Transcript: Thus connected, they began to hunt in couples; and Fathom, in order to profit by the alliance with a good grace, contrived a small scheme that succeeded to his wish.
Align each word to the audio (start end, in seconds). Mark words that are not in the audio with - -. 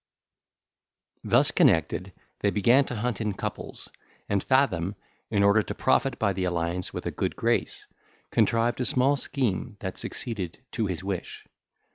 Thus 1.23 1.51
connected, 1.51 2.11
they 2.39 2.49
began 2.49 2.85
to 2.85 2.95
hunt 2.95 3.21
in 3.21 3.33
couples; 3.33 3.89
and 4.27 4.43
Fathom, 4.43 4.95
in 5.29 5.43
order 5.43 5.61
to 5.61 5.75
profit 5.75 6.17
by 6.17 6.33
the 6.33 6.45
alliance 6.45 6.91
with 6.91 7.05
a 7.05 7.11
good 7.11 7.35
grace, 7.35 7.85
contrived 8.31 8.81
a 8.81 8.85
small 8.85 9.15
scheme 9.15 9.77
that 9.79 9.99
succeeded 9.99 10.57
to 10.71 10.87
his 10.87 11.03
wish. 11.03 11.45